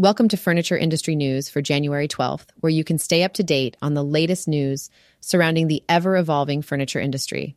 Welcome 0.00 0.28
to 0.28 0.38
Furniture 0.38 0.78
Industry 0.78 1.14
News 1.14 1.50
for 1.50 1.60
January 1.60 2.08
12th, 2.08 2.46
where 2.60 2.70
you 2.70 2.84
can 2.84 2.96
stay 2.96 3.22
up 3.22 3.34
to 3.34 3.42
date 3.42 3.76
on 3.82 3.92
the 3.92 4.02
latest 4.02 4.48
news 4.48 4.88
surrounding 5.20 5.68
the 5.68 5.84
ever 5.90 6.16
evolving 6.16 6.62
furniture 6.62 7.00
industry. 7.00 7.54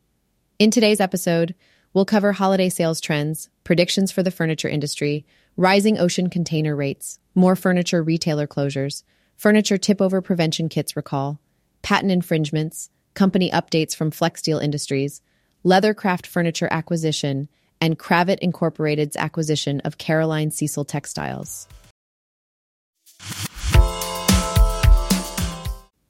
In 0.58 0.70
today's 0.70 1.00
episode, 1.00 1.54
we'll 1.94 2.04
cover 2.04 2.32
holiday 2.32 2.68
sales 2.68 3.00
trends, 3.00 3.48
predictions 3.64 4.12
for 4.12 4.22
the 4.22 4.30
furniture 4.30 4.68
industry, 4.68 5.24
rising 5.56 5.98
ocean 5.98 6.28
container 6.28 6.76
rates, 6.76 7.18
more 7.34 7.56
furniture 7.56 8.02
retailer 8.02 8.46
closures, 8.46 9.04
furniture 9.38 9.78
tip 9.78 10.02
over 10.02 10.20
prevention 10.20 10.68
kits 10.68 10.94
recall, 10.94 11.40
patent 11.80 12.12
infringements, 12.12 12.90
company 13.14 13.50
updates 13.52 13.96
from 13.96 14.10
Flexsteel 14.10 14.62
Industries, 14.62 15.22
Leathercraft 15.64 16.26
Furniture 16.26 16.68
acquisition, 16.70 17.48
and 17.80 17.98
Kravet 17.98 18.40
Incorporated's 18.40 19.16
acquisition 19.16 19.80
of 19.80 19.96
Caroline 19.96 20.50
Cecil 20.50 20.84
Textiles. 20.84 21.66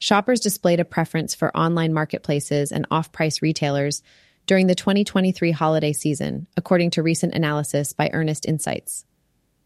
Shoppers 0.04 0.40
displayed 0.40 0.80
a 0.80 0.84
preference 0.84 1.34
for 1.34 1.56
online 1.56 1.94
marketplaces 1.94 2.72
and 2.72 2.86
off 2.90 3.10
price 3.10 3.40
retailers 3.40 4.02
during 4.45 4.66
the 4.66 4.74
2023 4.74 5.50
holiday 5.50 5.95
season, 5.95 6.46
according 6.58 6.90
to 6.90 7.02
recent 7.02 7.32
analysis 7.34 7.95
by 7.95 8.10
Earnest 8.12 8.45
Insights. 8.45 9.06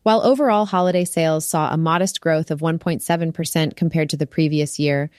While 0.05 0.24
overall 0.24 0.65
holiday 0.65 1.05
sales 1.05 1.45
saw 1.45 1.73
a 1.73 1.77
modest 1.77 2.20
growth 2.20 2.52
of 2.52 2.60
1.7% 2.60 3.74
compared 3.74 4.10
to 4.10 4.16
the 4.16 4.29
previous 4.29 4.79
year, 4.79 5.10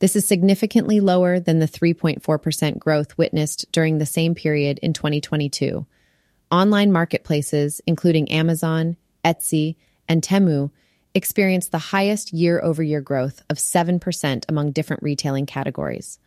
this 0.00 0.14
is 0.14 0.28
significantly 0.28 1.00
lower 1.00 1.40
than 1.40 1.58
the 1.58 1.64
3.4% 1.64 2.78
growth 2.78 3.16
witnessed 3.16 3.64
during 3.72 3.96
the 3.96 4.04
same 4.04 4.34
period 4.34 4.78
in 4.82 4.92
2022. 4.92 5.86
Online 6.50 6.92
marketplaces, 6.92 7.80
including 7.86 8.30
Amazon, 8.30 8.98
Etsy, 9.24 9.76
and 10.06 10.20
Temu, 10.20 10.70
experienced 11.16 11.72
the 11.72 11.78
highest 11.78 12.34
year 12.34 12.60
over 12.62 12.82
year 12.82 13.00
growth 13.00 13.42
of 13.48 13.56
7% 13.56 14.44
among 14.50 14.72
different 14.72 15.02
retailing 15.02 15.46
categories. 15.46 16.18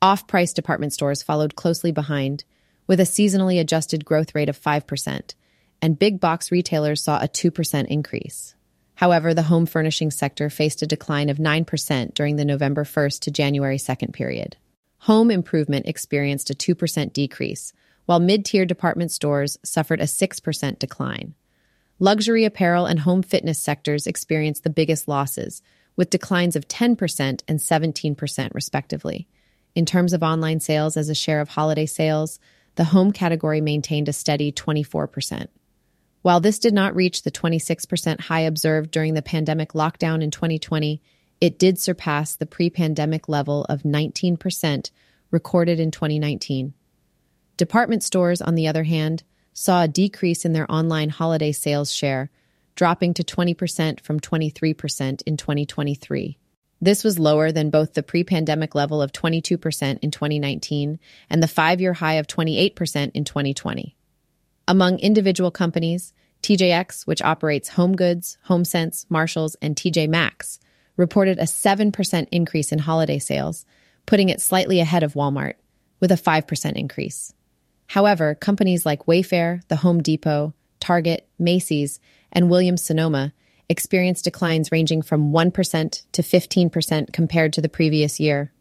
Off 0.00 0.26
price 0.26 0.54
department 0.54 0.94
stores 0.94 1.22
followed 1.22 1.56
closely 1.56 1.92
behind, 1.92 2.44
with 2.86 3.00
a 3.00 3.04
seasonally 3.04 3.60
adjusted 3.60 4.02
growth 4.02 4.34
rate 4.34 4.48
of 4.48 4.58
5%, 4.58 5.34
and 5.82 5.98
big 5.98 6.20
box 6.20 6.50
retailers 6.50 7.04
saw 7.04 7.18
a 7.20 7.28
2% 7.28 7.86
increase. 7.88 8.54
However, 8.94 9.34
the 9.34 9.42
home 9.42 9.66
furnishing 9.66 10.10
sector 10.10 10.48
faced 10.48 10.80
a 10.80 10.86
decline 10.86 11.28
of 11.28 11.36
9% 11.36 12.14
during 12.14 12.36
the 12.36 12.44
November 12.46 12.84
1st 12.84 13.20
to 13.20 13.30
January 13.30 13.76
2nd 13.76 14.14
period. 14.14 14.56
Home 15.00 15.30
improvement 15.30 15.86
experienced 15.86 16.48
a 16.48 16.54
2% 16.54 17.12
decrease, 17.12 17.74
while 18.06 18.20
mid 18.20 18.46
tier 18.46 18.64
department 18.64 19.12
stores 19.12 19.58
suffered 19.62 20.00
a 20.00 20.04
6% 20.04 20.78
decline. 20.78 21.34
Luxury 22.02 22.46
apparel 22.46 22.86
and 22.86 23.00
home 23.00 23.22
fitness 23.22 23.58
sectors 23.58 24.06
experienced 24.06 24.64
the 24.64 24.70
biggest 24.70 25.06
losses, 25.06 25.60
with 25.96 26.08
declines 26.08 26.56
of 26.56 26.66
10% 26.66 27.42
and 27.46 27.58
17%, 27.58 28.54
respectively. 28.54 29.28
In 29.74 29.84
terms 29.84 30.14
of 30.14 30.22
online 30.22 30.60
sales 30.60 30.96
as 30.96 31.10
a 31.10 31.14
share 31.14 31.42
of 31.42 31.50
holiday 31.50 31.84
sales, 31.84 32.40
the 32.76 32.84
home 32.84 33.12
category 33.12 33.60
maintained 33.60 34.08
a 34.08 34.14
steady 34.14 34.50
24%. 34.50 35.48
While 36.22 36.40
this 36.40 36.58
did 36.58 36.72
not 36.72 36.96
reach 36.96 37.22
the 37.22 37.30
26% 37.30 38.20
high 38.20 38.40
observed 38.40 38.90
during 38.90 39.12
the 39.12 39.20
pandemic 39.20 39.72
lockdown 39.72 40.22
in 40.22 40.30
2020, 40.30 41.02
it 41.38 41.58
did 41.58 41.78
surpass 41.78 42.34
the 42.34 42.46
pre 42.46 42.70
pandemic 42.70 43.28
level 43.28 43.66
of 43.68 43.82
19% 43.82 44.90
recorded 45.30 45.78
in 45.78 45.90
2019. 45.90 46.72
Department 47.58 48.02
stores, 48.02 48.40
on 48.40 48.54
the 48.54 48.68
other 48.68 48.84
hand, 48.84 49.22
saw 49.52 49.82
a 49.82 49.88
decrease 49.88 50.44
in 50.44 50.52
their 50.52 50.70
online 50.70 51.10
holiday 51.10 51.52
sales 51.52 51.92
share, 51.92 52.30
dropping 52.74 53.14
to 53.14 53.24
20% 53.24 54.00
from 54.00 54.20
23% 54.20 55.22
in 55.26 55.36
2023. 55.36 56.38
This 56.80 57.04
was 57.04 57.18
lower 57.18 57.52
than 57.52 57.70
both 57.70 57.92
the 57.92 58.02
pre 58.02 58.24
pandemic 58.24 58.74
level 58.74 59.02
of 59.02 59.12
22% 59.12 59.98
in 60.00 60.10
2019 60.10 60.98
and 61.28 61.42
the 61.42 61.48
five 61.48 61.80
year 61.80 61.92
high 61.92 62.14
of 62.14 62.26
28% 62.26 63.10
in 63.12 63.24
2020. 63.24 63.96
Among 64.66 64.98
individual 64.98 65.50
companies, 65.50 66.14
TJX, 66.42 67.06
which 67.06 67.20
operates 67.20 67.70
HomeGoods, 67.70 68.38
HomeSense, 68.48 69.04
Marshalls, 69.10 69.56
and 69.60 69.76
TJ 69.76 70.08
Maxx, 70.08 70.58
reported 70.96 71.38
a 71.38 71.42
7% 71.42 72.28
increase 72.30 72.72
in 72.72 72.78
holiday 72.78 73.18
sales, 73.18 73.66
putting 74.06 74.28
it 74.28 74.40
slightly 74.40 74.80
ahead 74.80 75.02
of 75.02 75.14
Walmart, 75.14 75.54
with 75.98 76.10
a 76.12 76.16
5% 76.16 76.72
increase. 76.76 77.34
However, 77.90 78.36
companies 78.36 78.86
like 78.86 79.06
Wayfair, 79.06 79.66
the 79.66 79.74
Home 79.74 80.00
Depot, 80.00 80.54
Target, 80.78 81.28
Macy's, 81.40 81.98
and 82.30 82.48
Williams 82.48 82.84
Sonoma 82.84 83.32
experienced 83.68 84.22
declines 84.22 84.70
ranging 84.70 85.02
from 85.02 85.32
1% 85.32 86.02
to 86.12 86.22
15% 86.22 87.12
compared 87.12 87.52
to 87.52 87.60
the 87.60 87.68
previous 87.68 88.20
year. 88.20 88.52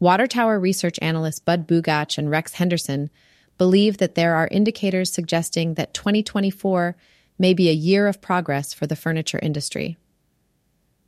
Water 0.00 0.26
Tower 0.26 0.58
research 0.58 0.98
analysts 1.02 1.40
Budd 1.40 1.68
Bugatch 1.68 2.16
and 2.16 2.30
Rex 2.30 2.54
Henderson 2.54 3.10
believe 3.58 3.98
that 3.98 4.14
there 4.14 4.34
are 4.34 4.48
indicators 4.50 5.12
suggesting 5.12 5.74
that 5.74 5.92
2024 5.92 6.96
may 7.38 7.52
be 7.52 7.68
a 7.68 7.74
year 7.74 8.06
of 8.06 8.22
progress 8.22 8.72
for 8.72 8.86
the 8.86 8.96
furniture 8.96 9.40
industry. 9.42 9.98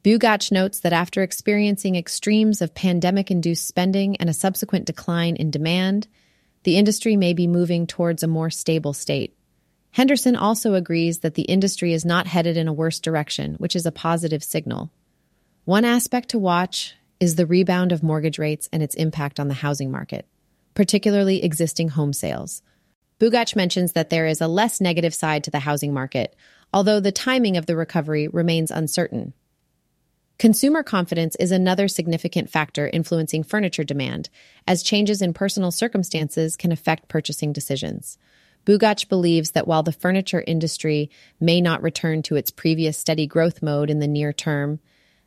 Bugatch 0.05 0.53
notes 0.53 0.81
that 0.81 0.93
after 0.93 1.23
experiencing 1.23 1.97
extremes 1.97 2.63
of 2.63 2.75
pandemic 2.75 3.31
induced 3.31 3.67
spending 3.67 4.17
and 4.17 4.31
a 4.31 4.35
subsequent 4.35 4.85
decline 4.85 5.37
in 5.37 5.51
demand, 5.51 6.07
the 6.63 6.77
industry 6.77 7.17
may 7.17 7.35
be 7.35 7.47
moving 7.47 7.87
towards 7.87 8.23
a 8.23 8.29
more 8.29 8.51
stable 8.51 8.93
state. 8.93 9.35
Henderson 9.91 10.37
also 10.37 10.75
agrees 10.75 11.21
that 11.21 11.35
the 11.35 11.43
industry 11.43 11.93
is 11.93 12.05
not 12.05 12.27
headed 12.27 12.57
in 12.57 12.69
a 12.69 12.73
worse 12.73 13.01
direction, 13.01 13.55
which 13.55 13.75
is 13.75 13.87
a 13.87 13.93
positive 13.93 14.45
signal. 14.45 14.91
One 15.65 15.85
aspect 15.85 16.29
to 16.31 16.39
watch 16.39 16.95
is 17.19 17.35
the 17.35 17.47
rebound 17.47 17.91
of 17.91 18.03
mortgage 18.03 18.39
rates 18.39 18.69
and 18.73 18.83
its 18.83 18.95
impact 18.95 19.41
on 19.41 19.49
the 19.49 19.55
housing 19.55 19.91
market, 19.91 20.27
particularly 20.75 21.43
existing 21.43 21.89
home 21.89 22.13
sales. 22.13 22.63
Bugatch 23.19 23.57
mentions 23.57 23.93
that 23.93 24.11
there 24.11 24.27
is 24.27 24.41
a 24.41 24.47
less 24.47 24.81
negative 24.81 25.15
side 25.15 25.43
to 25.45 25.51
the 25.51 25.59
housing 25.59 25.93
market, 25.93 26.37
although 26.73 27.01
the 27.01 27.11
timing 27.11 27.57
of 27.57 27.67
the 27.67 27.75
recovery 27.75 28.29
remains 28.29 28.71
uncertain. 28.71 29.33
Consumer 30.39 30.85
confidence 30.85 31.35
is 31.41 31.51
another 31.51 31.89
significant 31.89 32.49
factor 32.49 32.89
influencing 32.93 33.43
furniture 33.43 33.83
demand, 33.83 34.31
as 34.69 34.85
changes 34.85 35.21
in 35.21 35.33
personal 35.33 35.73
circumstances 35.73 36.55
can 36.57 36.71
affect 36.71 37.09
purchasing 37.09 37.53
decisions. 37.53 38.19
Bugatch 38.65 39.09
believes 39.09 39.51
that 39.51 39.67
while 39.67 39.83
the 39.83 39.91
furniture 39.91 40.45
industry 40.47 41.11
may 41.41 41.61
not 41.61 41.83
return 41.83 42.23
to 42.23 42.37
its 42.37 42.53
previous 42.53 42.97
steady 42.97 43.27
growth 43.27 43.63
mode 43.63 43.91
in 43.91 43.99
the 43.99 44.07
near 44.07 44.33
term, 44.33 44.79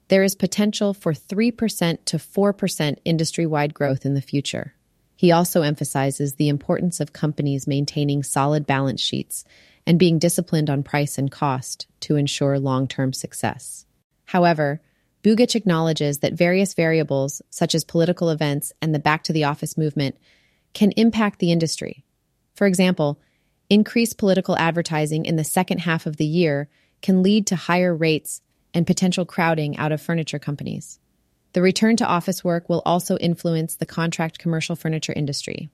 there 0.08 0.24
is 0.24 0.34
potential 0.34 0.94
for 0.94 1.12
3% 1.12 1.98
to 2.06 2.18
4% 2.18 2.98
industry 3.04 3.46
wide 3.46 3.74
growth 3.74 4.06
in 4.06 4.14
the 4.14 4.22
future. 4.22 4.76
He 5.18 5.34
also 5.34 5.62
emphasizes 5.62 6.36
the 6.36 6.48
importance 6.48 7.02
of 7.02 7.12
companies 7.12 7.68
maintaining 7.68 8.24
solid 8.24 8.66
balance 8.66 9.02
sheets 9.02 9.44
and 9.86 10.00
being 10.00 10.20
disciplined 10.20 10.70
on 10.70 10.84
price 10.84 11.18
and 11.18 11.30
cost 11.30 11.88
to 12.00 12.16
ensure 12.16 12.58
long 12.60 12.88
term 12.88 13.12
success. 13.12 13.86
However, 14.26 14.80
Bugatch 15.24 15.56
acknowledges 15.56 16.20
that 16.20 16.34
various 16.34 16.74
variables, 16.74 17.42
such 17.50 17.76
as 17.76 17.84
political 17.84 18.30
events 18.30 18.74
and 18.82 18.94
the 18.94 19.00
back 19.00 19.24
to 19.24 19.34
the 19.34 19.44
office 19.44 19.78
movement, 19.78 20.18
can 20.74 20.92
impact 20.94 21.40
the 21.40 21.52
industry. 21.52 22.04
For 22.56 22.66
example, 22.66 23.20
increased 23.70 24.18
political 24.18 24.58
advertising 24.58 25.26
in 25.26 25.36
the 25.36 25.44
second 25.44 25.80
half 25.80 26.06
of 26.06 26.18
the 26.18 26.26
year 26.26 26.70
can 27.02 27.24
lead 27.24 27.48
to 27.48 27.56
higher 27.56 27.96
rates 27.96 28.42
and 28.74 28.88
potential 28.88 29.26
crowding 29.26 29.78
out 29.78 29.92
of 29.92 30.02
furniture 30.02 30.40
companies. 30.40 31.00
The 31.54 31.62
return 31.62 31.98
to 31.98 32.08
office 32.08 32.44
work 32.44 32.70
will 32.70 32.82
also 32.86 33.18
influence 33.18 33.76
the 33.76 33.86
contract 33.86 34.40
commercial 34.40 34.76
furniture 34.76 35.14
industry. 35.14 35.70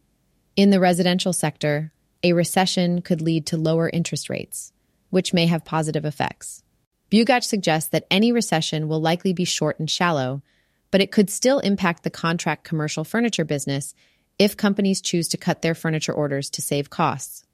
In 0.56 0.71
the 0.71 0.80
residential 0.80 1.33
sector, 1.33 1.92
a 2.24 2.33
recession 2.33 3.01
could 3.01 3.21
lead 3.21 3.45
to 3.48 3.57
lower 3.57 3.89
interest 3.89 4.30
rates, 4.30 4.74
which 5.12 5.33
may 5.33 5.45
have 5.45 5.63
positive 5.63 6.04
effects. 6.04 6.63
Bugatch 7.12 7.44
suggests 7.44 7.89
that 7.92 8.06
any 8.12 8.31
recession 8.31 8.88
will 8.88 9.01
likely 9.01 9.33
be 9.33 9.45
short 9.45 9.80
and 9.80 9.89
shallow, 9.89 10.42
but 10.92 11.01
it 11.01 11.12
could 11.12 11.30
still 11.30 11.59
impact 11.59 12.04
the 12.04 12.09
contract 12.09 12.63
commercial 12.63 13.04
furniture 13.04 13.45
business 13.45 13.94
if 14.38 14.57
companies 14.57 15.01
choose 15.01 15.27
to 15.30 15.38
cut 15.38 15.62
their 15.62 15.75
furniture 15.75 16.13
orders 16.13 16.50
to 16.50 16.62
save 16.62 16.89
costs. 16.89 17.45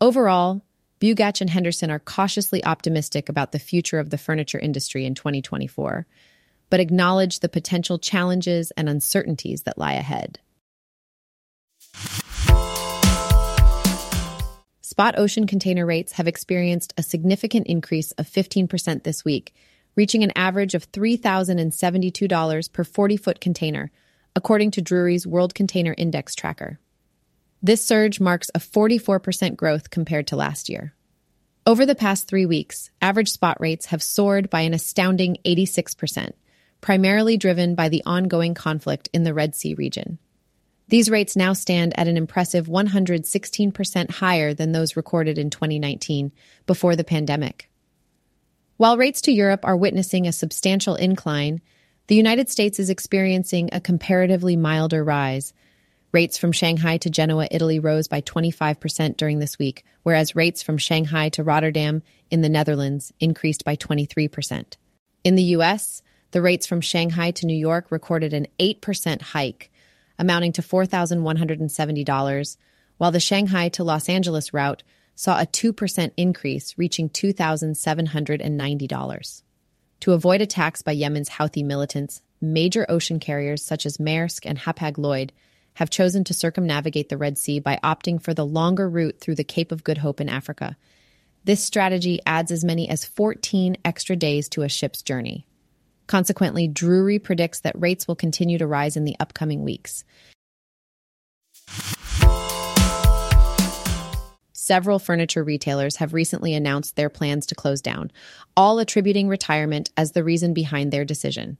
Overall, 0.00 0.62
Bugatch 1.00 1.40
and 1.40 1.50
Henderson 1.50 1.90
are 1.90 1.98
cautiously 1.98 2.64
optimistic 2.64 3.28
about 3.28 3.52
the 3.52 3.58
future 3.58 3.98
of 3.98 4.10
the 4.10 4.18
furniture 4.18 4.58
industry 4.58 5.04
in 5.04 5.14
2024, 5.14 6.06
but 6.70 6.80
acknowledge 6.80 7.40
the 7.40 7.48
potential 7.48 7.98
challenges 7.98 8.70
and 8.72 8.88
uncertainties 8.88 9.62
that 9.62 9.78
lie 9.78 9.94
ahead. 9.94 10.38
Spot 14.92 15.18
ocean 15.18 15.46
container 15.46 15.86
rates 15.86 16.12
have 16.12 16.28
experienced 16.28 16.92
a 16.98 17.02
significant 17.02 17.66
increase 17.66 18.12
of 18.12 18.28
15% 18.28 19.04
this 19.04 19.24
week, 19.24 19.54
reaching 19.96 20.22
an 20.22 20.32
average 20.36 20.74
of 20.74 20.92
$3,072 20.92 22.72
per 22.74 22.84
40 22.84 23.16
foot 23.16 23.40
container, 23.40 23.90
according 24.36 24.70
to 24.72 24.82
Drewry's 24.82 25.26
World 25.26 25.54
Container 25.54 25.94
Index 25.96 26.34
tracker. 26.34 26.78
This 27.62 27.82
surge 27.82 28.20
marks 28.20 28.50
a 28.54 28.58
44% 28.58 29.56
growth 29.56 29.88
compared 29.88 30.26
to 30.26 30.36
last 30.36 30.68
year. 30.68 30.92
Over 31.66 31.86
the 31.86 31.94
past 31.94 32.28
three 32.28 32.44
weeks, 32.44 32.90
average 33.00 33.30
spot 33.30 33.62
rates 33.62 33.86
have 33.86 34.02
soared 34.02 34.50
by 34.50 34.60
an 34.60 34.74
astounding 34.74 35.38
86%, 35.46 36.32
primarily 36.82 37.38
driven 37.38 37.74
by 37.74 37.88
the 37.88 38.02
ongoing 38.04 38.52
conflict 38.52 39.08
in 39.14 39.22
the 39.22 39.32
Red 39.32 39.54
Sea 39.54 39.72
region. 39.72 40.18
These 40.92 41.08
rates 41.08 41.36
now 41.36 41.54
stand 41.54 41.98
at 41.98 42.06
an 42.06 42.18
impressive 42.18 42.66
116% 42.66 44.10
higher 44.10 44.52
than 44.52 44.72
those 44.72 44.94
recorded 44.94 45.38
in 45.38 45.48
2019, 45.48 46.32
before 46.66 46.96
the 46.96 47.02
pandemic. 47.02 47.70
While 48.76 48.98
rates 48.98 49.22
to 49.22 49.32
Europe 49.32 49.64
are 49.64 49.74
witnessing 49.74 50.26
a 50.26 50.32
substantial 50.32 50.94
incline, 50.94 51.62
the 52.08 52.14
United 52.14 52.50
States 52.50 52.78
is 52.78 52.90
experiencing 52.90 53.70
a 53.72 53.80
comparatively 53.80 54.54
milder 54.54 55.02
rise. 55.02 55.54
Rates 56.12 56.36
from 56.36 56.52
Shanghai 56.52 56.98
to 56.98 57.08
Genoa, 57.08 57.48
Italy 57.50 57.78
rose 57.78 58.06
by 58.06 58.20
25% 58.20 59.16
during 59.16 59.38
this 59.38 59.58
week, 59.58 59.86
whereas 60.02 60.36
rates 60.36 60.62
from 60.62 60.76
Shanghai 60.76 61.30
to 61.30 61.42
Rotterdam 61.42 62.02
in 62.30 62.42
the 62.42 62.50
Netherlands 62.50 63.14
increased 63.18 63.64
by 63.64 63.76
23%. 63.76 64.76
In 65.24 65.36
the 65.36 65.56
US, 65.56 66.02
the 66.32 66.42
rates 66.42 66.66
from 66.66 66.82
Shanghai 66.82 67.30
to 67.30 67.46
New 67.46 67.56
York 67.56 67.90
recorded 67.90 68.34
an 68.34 68.46
8% 68.58 69.22
hike, 69.22 69.70
amounting 70.18 70.52
to 70.52 70.62
$4,170, 70.62 72.56
while 72.98 73.10
the 73.10 73.20
Shanghai 73.20 73.68
to 73.70 73.84
Los 73.84 74.08
Angeles 74.08 74.54
route 74.54 74.82
saw 75.14 75.40
a 75.40 75.46
2% 75.46 76.10
increase, 76.16 76.76
reaching 76.78 77.08
$2,790. 77.08 79.42
To 80.00 80.12
avoid 80.12 80.40
attacks 80.40 80.82
by 80.82 80.92
Yemen's 80.92 81.30
Houthi 81.30 81.64
militants, 81.64 82.22
major 82.40 82.86
ocean 82.88 83.20
carriers 83.20 83.62
such 83.62 83.86
as 83.86 83.98
Maersk 83.98 84.44
and 84.44 84.58
Hapag 84.58 84.98
Lloyd 84.98 85.32
have 85.74 85.90
chosen 85.90 86.24
to 86.24 86.34
circumnavigate 86.34 87.08
the 87.08 87.16
Red 87.16 87.38
Sea 87.38 87.60
by 87.60 87.78
opting 87.82 88.20
for 88.20 88.34
the 88.34 88.44
longer 88.44 88.88
route 88.88 89.20
through 89.20 89.36
the 89.36 89.44
Cape 89.44 89.72
of 89.72 89.84
Good 89.84 89.98
Hope 89.98 90.20
in 90.20 90.28
Africa. 90.28 90.76
This 91.44 91.64
strategy 91.64 92.20
adds 92.26 92.50
as 92.50 92.64
many 92.64 92.88
as 92.88 93.04
14 93.04 93.76
extra 93.84 94.16
days 94.16 94.48
to 94.50 94.62
a 94.62 94.68
ship's 94.68 95.02
journey. 95.02 95.46
Consequently, 96.12 96.68
Drewry 96.68 97.18
predicts 97.22 97.60
that 97.60 97.80
rates 97.80 98.06
will 98.06 98.14
continue 98.14 98.58
to 98.58 98.66
rise 98.66 98.98
in 98.98 99.06
the 99.06 99.16
upcoming 99.18 99.64
weeks. 99.64 100.04
Several 104.52 104.98
furniture 104.98 105.42
retailers 105.42 105.96
have 105.96 106.12
recently 106.12 106.52
announced 106.52 106.96
their 106.96 107.08
plans 107.08 107.46
to 107.46 107.54
close 107.54 107.80
down, 107.80 108.12
all 108.58 108.78
attributing 108.78 109.26
retirement 109.26 109.90
as 109.96 110.12
the 110.12 110.22
reason 110.22 110.52
behind 110.52 110.92
their 110.92 111.06
decision. 111.06 111.56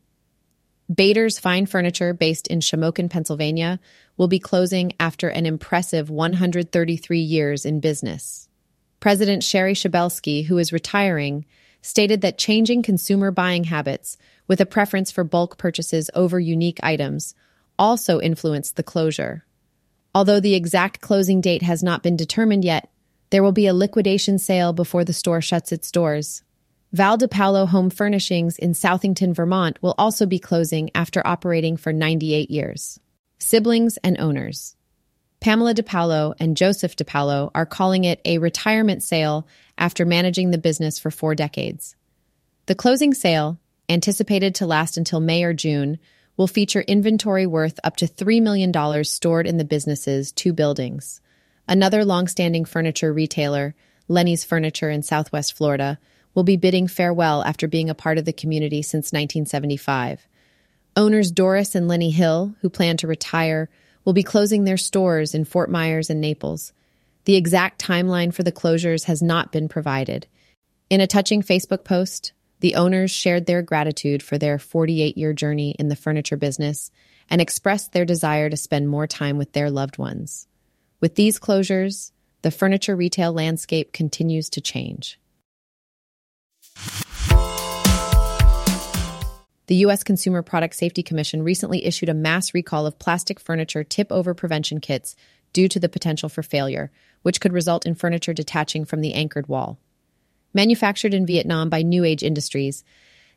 Bader's 0.94 1.38
Fine 1.38 1.64
Furniture, 1.64 2.12
based 2.12 2.46
in 2.46 2.60
Shamokin, 2.60 3.08
Pennsylvania, 3.08 3.80
will 4.18 4.28
be 4.28 4.38
closing 4.38 4.92
after 5.00 5.28
an 5.28 5.46
impressive 5.46 6.10
133 6.10 7.20
years 7.20 7.64
in 7.64 7.80
business. 7.80 8.50
President 9.00 9.42
Sherry 9.42 9.72
Shabelsky, 9.72 10.44
who 10.44 10.58
is 10.58 10.74
retiring, 10.74 11.46
stated 11.80 12.20
that 12.20 12.38
changing 12.38 12.82
consumer 12.82 13.30
buying 13.30 13.64
habits 13.64 14.16
with 14.46 14.60
a 14.60 14.66
preference 14.66 15.10
for 15.10 15.24
bulk 15.24 15.58
purchases 15.58 16.10
over 16.14 16.38
unique 16.38 16.80
items 16.82 17.34
also 17.78 18.20
influenced 18.20 18.76
the 18.76 18.82
closure. 18.82 19.44
Although 20.14 20.40
the 20.40 20.54
exact 20.54 21.00
closing 21.00 21.40
date 21.40 21.62
has 21.62 21.82
not 21.82 22.02
been 22.02 22.16
determined 22.16 22.64
yet, 22.64 22.90
there 23.30 23.42
will 23.42 23.52
be 23.52 23.66
a 23.66 23.74
liquidation 23.74 24.38
sale 24.38 24.72
before 24.72 25.04
the 25.04 25.12
store 25.12 25.40
shuts 25.40 25.72
its 25.72 25.90
doors. 25.90 26.42
Val 26.92 27.16
DePaulo 27.16 27.66
Home 27.68 27.88
Furnishings 27.88 28.58
in 28.58 28.72
Southington, 28.72 29.34
Vermont 29.34 29.78
will 29.80 29.94
also 29.96 30.26
be 30.26 30.38
closing 30.38 30.90
after 30.94 31.26
operating 31.26 31.78
for 31.78 31.92
98 31.92 32.50
years. 32.50 33.00
Siblings 33.38 33.96
and 34.04 34.20
owners. 34.20 34.76
Pamela 35.40 35.74
DePaulo 35.74 36.34
and 36.38 36.56
Joseph 36.56 36.94
DePaulo 36.94 37.50
are 37.54 37.64
calling 37.64 38.04
it 38.04 38.20
a 38.26 38.38
retirement 38.38 39.02
sale 39.02 39.48
after 39.78 40.04
managing 40.04 40.50
the 40.50 40.58
business 40.58 40.98
for 40.98 41.10
four 41.10 41.34
decades. 41.34 41.96
The 42.66 42.74
closing 42.74 43.14
sale, 43.14 43.58
anticipated 43.92 44.54
to 44.56 44.66
last 44.66 44.96
until 44.96 45.20
May 45.20 45.44
or 45.44 45.52
June, 45.52 45.98
will 46.36 46.46
feature 46.46 46.80
inventory 46.80 47.46
worth 47.46 47.78
up 47.84 47.96
to 47.96 48.06
$3 48.06 48.42
million 48.42 49.04
stored 49.04 49.46
in 49.46 49.58
the 49.58 49.64
business's 49.64 50.32
two 50.32 50.52
buildings. 50.52 51.20
Another 51.68 52.04
long-standing 52.04 52.64
furniture 52.64 53.12
retailer, 53.12 53.74
Lenny's 54.08 54.44
Furniture 54.44 54.90
in 54.90 55.02
Southwest 55.02 55.52
Florida, 55.52 55.98
will 56.34 56.42
be 56.42 56.56
bidding 56.56 56.88
farewell 56.88 57.42
after 57.44 57.68
being 57.68 57.90
a 57.90 57.94
part 57.94 58.18
of 58.18 58.24
the 58.24 58.32
community 58.32 58.82
since 58.82 59.12
1975. 59.12 60.26
Owners 60.96 61.30
Doris 61.30 61.74
and 61.74 61.86
Lenny 61.86 62.10
Hill, 62.10 62.54
who 62.60 62.70
plan 62.70 62.96
to 62.98 63.06
retire, 63.06 63.68
will 64.04 64.12
be 64.12 64.22
closing 64.22 64.64
their 64.64 64.76
stores 64.76 65.34
in 65.34 65.44
Fort 65.44 65.70
Myers 65.70 66.10
and 66.10 66.20
Naples. 66.20 66.72
The 67.24 67.36
exact 67.36 67.80
timeline 67.80 68.34
for 68.34 68.42
the 68.42 68.52
closures 68.52 69.04
has 69.04 69.22
not 69.22 69.52
been 69.52 69.68
provided. 69.68 70.26
In 70.90 71.00
a 71.00 71.06
touching 71.06 71.42
Facebook 71.42 71.84
post, 71.84 72.32
the 72.62 72.76
owners 72.76 73.10
shared 73.10 73.46
their 73.46 73.60
gratitude 73.60 74.22
for 74.22 74.38
their 74.38 74.56
48 74.56 75.18
year 75.18 75.32
journey 75.32 75.74
in 75.80 75.88
the 75.88 75.96
furniture 75.96 76.36
business 76.36 76.92
and 77.28 77.40
expressed 77.40 77.92
their 77.92 78.04
desire 78.04 78.48
to 78.48 78.56
spend 78.56 78.88
more 78.88 79.08
time 79.08 79.36
with 79.36 79.52
their 79.52 79.68
loved 79.68 79.98
ones. 79.98 80.46
With 81.00 81.16
these 81.16 81.40
closures, 81.40 82.12
the 82.42 82.52
furniture 82.52 82.94
retail 82.94 83.32
landscape 83.32 83.92
continues 83.92 84.48
to 84.50 84.60
change. 84.60 85.18
The 89.66 89.76
U.S. 89.76 90.04
Consumer 90.04 90.42
Product 90.42 90.76
Safety 90.76 91.02
Commission 91.02 91.42
recently 91.42 91.84
issued 91.84 92.08
a 92.08 92.14
mass 92.14 92.54
recall 92.54 92.86
of 92.86 92.98
plastic 93.00 93.40
furniture 93.40 93.82
tip 93.82 94.12
over 94.12 94.34
prevention 94.34 94.78
kits 94.78 95.16
due 95.52 95.66
to 95.66 95.80
the 95.80 95.88
potential 95.88 96.28
for 96.28 96.44
failure, 96.44 96.92
which 97.22 97.40
could 97.40 97.52
result 97.52 97.86
in 97.86 97.96
furniture 97.96 98.32
detaching 98.32 98.84
from 98.84 99.00
the 99.00 99.14
anchored 99.14 99.48
wall. 99.48 99.80
Manufactured 100.54 101.14
in 101.14 101.26
Vietnam 101.26 101.70
by 101.70 101.82
New 101.82 102.04
Age 102.04 102.22
Industries, 102.22 102.84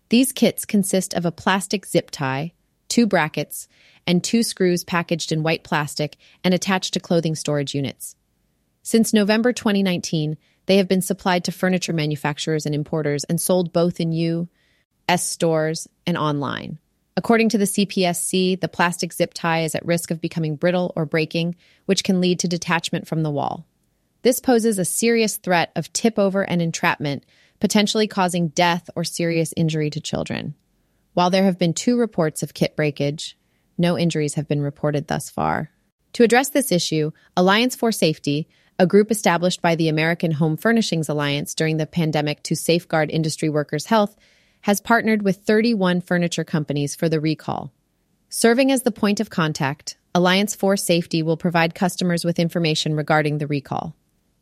these 0.10 0.32
kits 0.32 0.66
consist 0.66 1.14
of 1.14 1.26
a 1.26 1.32
plastic 1.32 1.86
zip 1.86 2.12
tie, 2.12 2.54
two 2.90 3.08
brackets, 3.08 3.68
and 4.06 4.24
two 4.24 4.44
screws 4.44 4.84
packaged 4.84 5.32
in 5.32 5.44
white 5.44 5.64
plastic 5.64 6.18
and 6.44 6.54
attached 6.54 6.94
to 6.94 7.00
clothing 7.00 7.36
storage 7.36 7.74
units. 7.74 8.16
Since 8.84 9.14
November 9.14 9.52
2019, 9.52 10.38
they 10.68 10.78
have 10.78 10.88
been 10.88 11.02
supplied 11.02 11.46
to 11.46 11.52
furniture 11.52 11.94
manufacturers 11.94 12.66
and 12.66 12.76
importers 12.76 13.24
and 13.24 13.40
sold 13.40 13.74
both 13.74 14.00
in 14.00 14.12
U.S. 14.12 15.28
stores 15.28 15.88
and 16.06 16.18
online. 16.18 16.80
According 17.18 17.50
to 17.50 17.58
the 17.58 17.66
CPSC, 17.66 18.60
the 18.60 18.68
plastic 18.68 19.14
zip 19.14 19.34
tie 19.34 19.64
is 19.64 19.74
at 19.74 19.86
risk 19.86 20.12
of 20.12 20.22
becoming 20.22 20.56
brittle 20.56 20.92
or 20.96 21.06
breaking, 21.06 21.56
which 21.86 22.04
can 22.04 22.20
lead 22.20 22.40
to 22.40 22.48
detachment 22.48 23.08
from 23.08 23.24
the 23.24 23.32
wall. 23.32 23.66
This 24.26 24.40
poses 24.40 24.80
a 24.80 24.86
serious 24.86 25.38
threat 25.38 25.72
of 25.76 25.94
tip 25.94 26.18
over 26.18 26.42
and 26.42 26.60
entrapment, 26.60 27.28
potentially 27.60 28.08
causing 28.08 28.48
death 28.48 28.90
or 28.96 29.04
serious 29.04 29.54
injury 29.56 29.92
to 29.92 30.02
children. 30.02 30.56
While 31.14 31.30
there 31.30 31.44
have 31.44 31.60
been 31.60 31.76
two 31.76 31.96
reports 31.96 32.42
of 32.42 32.56
kit 32.56 32.76
breakage, 32.76 33.38
no 33.78 34.00
injuries 34.00 34.34
have 34.34 34.48
been 34.48 34.62
reported 34.62 35.08
thus 35.08 35.30
far. 35.30 35.70
To 36.14 36.24
address 36.24 36.50
this 36.50 36.72
issue, 36.72 37.12
Alliance 37.38 37.76
for 37.76 37.92
Safety, 37.92 38.48
a 38.80 38.88
group 38.88 39.12
established 39.12 39.62
by 39.62 39.76
the 39.76 39.90
American 39.90 40.32
Home 40.32 40.58
Furnishings 40.58 41.08
Alliance 41.08 41.54
during 41.54 41.78
the 41.78 41.86
pandemic 41.86 42.42
to 42.46 42.56
safeguard 42.56 43.12
industry 43.12 43.50
workers' 43.50 43.86
health, 43.86 44.16
has 44.62 44.82
partnered 44.82 45.22
with 45.22 45.44
31 45.46 46.02
furniture 46.02 46.44
companies 46.44 46.96
for 46.96 47.08
the 47.08 47.20
recall. 47.20 47.72
Serving 48.30 48.72
as 48.72 48.82
the 48.82 48.92
point 48.92 49.20
of 49.20 49.30
contact, 49.30 49.98
Alliance 50.16 50.56
for 50.56 50.76
Safety 50.76 51.22
will 51.22 51.38
provide 51.38 51.76
customers 51.76 52.26
with 52.26 52.40
information 52.40 52.96
regarding 52.96 53.38
the 53.38 53.46
recall. 53.46 53.96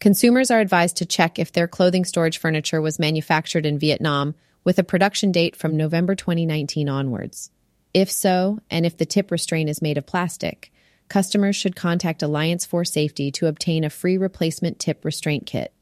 Consumers 0.04 0.52
are 0.52 0.60
advised 0.60 0.98
to 0.98 1.06
check 1.06 1.40
if 1.40 1.54
their 1.54 1.66
clothing 1.66 2.04
storage 2.04 2.38
furniture 2.38 2.82
was 2.82 3.00
manufactured 3.00 3.66
in 3.66 3.80
Vietnam 3.80 4.36
with 4.66 4.78
a 4.78 4.84
production 4.84 5.32
date 5.32 5.56
from 5.56 5.78
November 5.78 6.14
2019 6.14 6.90
onwards. 6.90 7.52
If 7.94 8.12
so, 8.12 8.60
and 8.70 8.86
if 8.86 8.98
the 8.98 9.06
tip 9.06 9.32
restraint 9.32 9.70
is 9.70 9.82
made 9.82 9.98
of 9.98 10.06
plastic, 10.06 10.74
customers 11.08 11.56
should 11.56 11.78
contact 11.78 12.22
Alliance 12.22 12.66
for 12.66 12.84
Safety 12.84 13.32
to 13.32 13.48
obtain 13.48 13.86
a 13.86 13.90
free 13.90 14.18
replacement 14.18 14.78
tip 14.78 15.06
restraint 15.06 15.46
kit. 15.46 15.74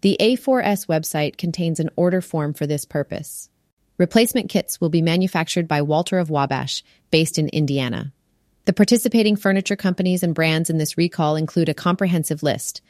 The 0.00 0.16
A4S 0.18 0.86
website 0.86 1.36
contains 1.36 1.78
an 1.78 1.90
order 1.94 2.22
form 2.22 2.54
for 2.54 2.66
this 2.66 2.86
purpose. 2.86 3.50
Replacement 3.98 4.48
kits 4.48 4.80
will 4.80 4.88
be 4.88 5.02
manufactured 5.02 5.68
by 5.68 5.82
Walter 5.82 6.18
of 6.18 6.30
Wabash, 6.30 6.82
based 7.10 7.38
in 7.38 7.50
Indiana. 7.50 8.14
The 8.64 8.72
participating 8.72 9.36
furniture 9.36 9.76
companies 9.76 10.22
and 10.22 10.34
brands 10.34 10.70
in 10.70 10.78
this 10.78 10.96
recall 10.96 11.36
include 11.36 11.68
a 11.68 11.74
comprehensive 11.74 12.42
list 12.42 12.80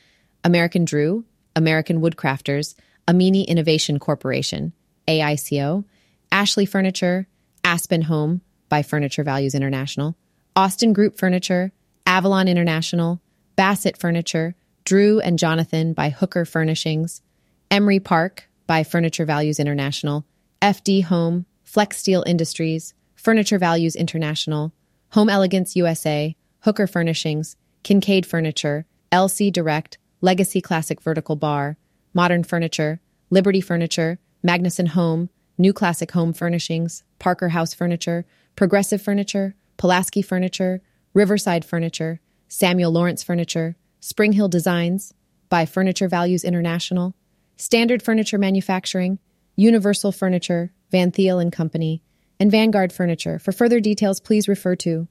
American 0.45 0.85
Drew, 0.85 1.25
American 1.55 2.01
Woodcrafters, 2.01 2.75
Amini 3.07 3.47
Innovation 3.47 3.99
Corporation, 3.99 4.73
AICO, 5.07 5.85
Ashley 6.31 6.67
Furniture, 6.67 7.27
Aspen 7.65 8.03
Home 8.03 8.41
by 8.69 8.83
Furniture 8.83 9.25
Values 9.25 9.55
International, 9.55 10.17
Austin 10.57 10.93
Group 10.93 11.19
Furniture, 11.19 11.73
Avalon 12.07 12.49
International, 12.49 13.21
Bassett 13.57 13.97
Furniture, 13.97 14.55
Drew 14.85 15.21
and 15.21 15.39
Jonathan 15.39 15.93
by 15.93 16.11
Hooker 16.11 16.45
Furnishings, 16.45 17.23
Emery 17.71 18.01
Park 18.01 18.49
by 18.67 18.83
Furniture 18.83 19.25
Values 19.25 19.61
International, 19.61 20.25
FD 20.61 21.05
Home, 21.05 21.47
Flexsteel 21.65 22.23
Industries, 22.27 22.95
Furniture 23.15 23.59
Values 23.59 23.95
International, 23.95 24.73
Home 25.11 25.29
Elegance 25.29 25.77
USA, 25.77 26.37
Hooker 26.61 26.87
Furnishings, 26.87 27.57
Kincaid 27.83 28.27
Furniture, 28.27 28.87
LC 29.13 29.53
Direct, 29.53 29.99
Legacy 30.25 30.61
Classic 30.61 31.01
Vertical 31.03 31.35
Bar, 31.35 31.77
Modern 32.15 32.45
Furniture, 32.45 33.01
Liberty 33.29 33.61
Furniture, 33.61 34.21
Magnuson 34.47 34.89
Home, 34.89 35.29
New 35.59 35.73
Classic 35.73 36.09
Home 36.13 36.33
Furnishings, 36.33 37.03
Parker 37.19 37.49
House 37.49 37.75
Furniture, 37.75 38.25
Progressive 38.55 39.03
Furniture, 39.03 39.57
Pulaski 39.79 40.23
Furniture, 40.23 40.81
Riverside 41.13 41.65
Furniture, 41.65 42.21
Samuel 42.47 42.93
Lawrence 42.93 43.25
Furniture, 43.25 43.75
Spring 43.99 44.33
Hill 44.33 44.49
Designs, 44.49 45.13
by 45.49 45.67
Furniture 45.67 46.07
Values 46.09 46.45
International, 46.45 47.17
Standard 47.57 48.01
Furniture 48.01 48.39
Manufacturing, 48.39 49.19
Universal 49.57 50.13
Furniture, 50.13 50.73
Van 50.93 51.11
Thiel 51.11 51.41
and 51.41 51.53
Company, 51.53 52.01
and 52.39 52.49
Vanguard 52.49 52.93
Furniture. 52.93 53.41
For 53.41 53.51
further 53.51 53.81
details, 53.81 54.21
please 54.21 54.47
refer 54.47 54.77
to 54.77 55.09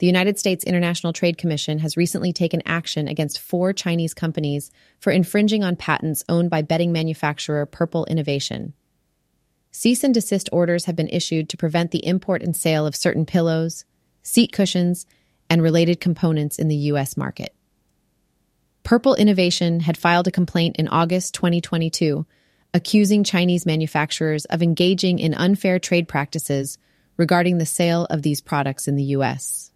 The 0.00 0.06
United 0.06 0.38
States 0.38 0.64
International 0.64 1.12
Trade 1.12 1.36
Commission 1.36 1.80
has 1.80 1.98
recently 1.98 2.32
taken 2.32 2.62
action 2.64 3.06
against 3.06 3.38
four 3.38 3.74
Chinese 3.74 4.14
companies 4.14 4.70
for 4.98 5.10
infringing 5.10 5.62
on 5.62 5.76
patents 5.76 6.24
owned 6.26 6.48
by 6.48 6.62
bedding 6.62 6.90
manufacturer 6.90 7.66
Purple 7.66 8.06
Innovation. 8.06 8.72
Cease 9.72 10.02
and 10.02 10.14
desist 10.14 10.48
orders 10.52 10.86
have 10.86 10.96
been 10.96 11.10
issued 11.10 11.50
to 11.50 11.58
prevent 11.58 11.90
the 11.90 12.06
import 12.06 12.42
and 12.42 12.56
sale 12.56 12.86
of 12.86 12.96
certain 12.96 13.26
pillows, 13.26 13.84
seat 14.22 14.52
cushions, 14.52 15.04
and 15.50 15.62
related 15.62 16.00
components 16.00 16.58
in 16.58 16.68
the 16.68 16.76
U.S. 16.76 17.18
market. 17.18 17.54
Purple 18.84 19.14
Innovation 19.14 19.80
had 19.80 19.98
filed 19.98 20.26
a 20.26 20.32
complaint 20.32 20.76
in 20.76 20.88
August 20.88 21.34
2022 21.34 22.24
accusing 22.72 23.22
Chinese 23.22 23.66
manufacturers 23.66 24.46
of 24.46 24.62
engaging 24.62 25.18
in 25.18 25.34
unfair 25.34 25.78
trade 25.78 26.08
practices 26.08 26.78
regarding 27.18 27.58
the 27.58 27.66
sale 27.66 28.06
of 28.08 28.22
these 28.22 28.40
products 28.40 28.88
in 28.88 28.96
the 28.96 29.04
U.S. 29.04 29.69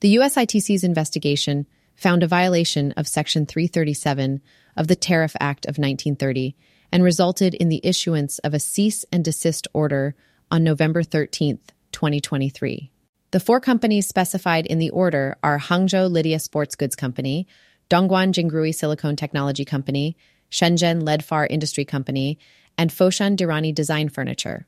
The 0.00 0.14
USITC's 0.16 0.84
investigation 0.84 1.66
found 1.96 2.22
a 2.22 2.28
violation 2.28 2.92
of 2.92 3.08
Section 3.08 3.46
337 3.46 4.40
of 4.76 4.86
the 4.86 4.94
Tariff 4.94 5.34
Act 5.40 5.66
of 5.66 5.78
1930 5.78 6.54
and 6.92 7.02
resulted 7.02 7.54
in 7.54 7.68
the 7.68 7.80
issuance 7.82 8.38
of 8.40 8.54
a 8.54 8.60
cease 8.60 9.04
and 9.10 9.24
desist 9.24 9.66
order 9.74 10.14
on 10.50 10.62
November 10.62 11.02
13, 11.02 11.58
2023. 11.90 12.92
The 13.32 13.40
four 13.40 13.60
companies 13.60 14.06
specified 14.06 14.66
in 14.66 14.78
the 14.78 14.90
order 14.90 15.36
are 15.42 15.58
Hangzhou 15.58 16.10
Lydia 16.10 16.38
Sports 16.38 16.76
Goods 16.76 16.94
Company, 16.94 17.46
Dongguan 17.90 18.32
Jingrui 18.32 18.74
Silicone 18.74 19.16
Technology 19.16 19.64
Company, 19.64 20.16
Shenzhen 20.50 21.02
Ledfar 21.02 21.46
Industry 21.50 21.84
Company, 21.84 22.38
and 22.78 22.90
Foshan 22.90 23.36
Dirani 23.36 23.74
Design 23.74 24.08
Furniture. 24.08 24.66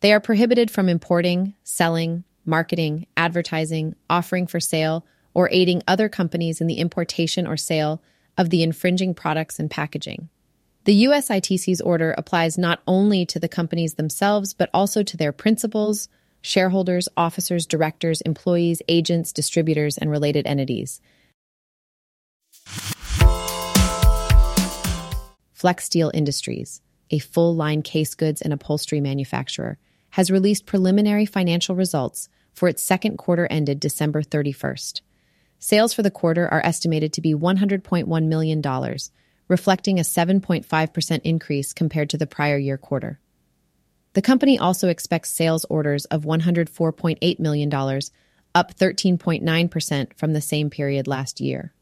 They 0.00 0.12
are 0.12 0.20
prohibited 0.20 0.70
from 0.70 0.88
importing, 0.88 1.54
selling, 1.62 2.24
marketing, 2.48 3.06
advertising, 3.16 3.94
offering 4.10 4.46
for 4.46 4.58
sale, 4.58 5.06
or 5.34 5.48
aiding 5.52 5.82
other 5.86 6.08
companies 6.08 6.60
in 6.60 6.66
the 6.66 6.78
importation 6.78 7.46
or 7.46 7.56
sale 7.56 8.02
of 8.36 8.50
the 8.50 8.62
infringing 8.62 9.14
products 9.14 9.60
and 9.60 9.70
packaging. 9.70 10.28
The 10.84 11.04
USITC's 11.04 11.80
order 11.80 12.14
applies 12.16 12.56
not 12.56 12.80
only 12.86 13.26
to 13.26 13.38
the 13.38 13.48
companies 13.48 13.94
themselves, 13.94 14.54
but 14.54 14.70
also 14.72 15.02
to 15.02 15.16
their 15.16 15.32
principals, 15.32 16.08
shareholders, 16.40 17.08
officers, 17.16 17.66
directors, 17.66 18.22
employees, 18.22 18.80
agents, 18.88 19.32
distributors, 19.32 19.98
and 19.98 20.10
related 20.10 20.46
entities. 20.46 21.00
Flexsteel 25.54 26.10
Industries, 26.14 26.80
a 27.10 27.18
full 27.18 27.54
line 27.54 27.82
case 27.82 28.14
goods 28.14 28.40
and 28.40 28.52
upholstery 28.52 29.00
manufacturer, 29.00 29.76
has 30.10 30.30
released 30.30 30.66
preliminary 30.66 31.26
financial 31.26 31.74
results 31.74 32.28
for 32.58 32.68
its 32.68 32.82
second 32.82 33.16
quarter 33.16 33.46
ended 33.50 33.78
December 33.78 34.22
31st. 34.22 35.00
Sales 35.60 35.94
for 35.94 36.02
the 36.02 36.10
quarter 36.10 36.46
are 36.48 36.64
estimated 36.64 37.12
to 37.12 37.20
be 37.20 37.34
$100.1 37.34 38.26
million, 38.26 38.62
reflecting 39.48 39.98
a 39.98 40.02
7.5% 40.02 41.20
increase 41.24 41.72
compared 41.72 42.10
to 42.10 42.18
the 42.18 42.26
prior 42.26 42.58
year 42.58 42.76
quarter. 42.76 43.20
The 44.12 44.22
company 44.22 44.58
also 44.58 44.88
expects 44.88 45.30
sales 45.30 45.64
orders 45.70 46.04
of 46.06 46.24
$104.8 46.24 47.38
million, 47.38 47.72
up 48.54 48.74
13.9% 48.74 50.16
from 50.16 50.32
the 50.32 50.40
same 50.40 50.70
period 50.70 51.06
last 51.06 51.40
year. 51.40 51.72